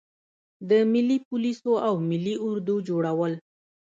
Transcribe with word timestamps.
د 0.69 0.71
ملي 0.91 1.17
پولیسو 1.27 1.71
او 1.87 1.93
ملي 2.09 2.35
اردو 2.47 2.75
جوړول. 2.87 3.33